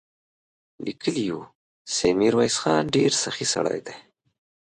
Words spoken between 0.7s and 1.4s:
ليکلي يې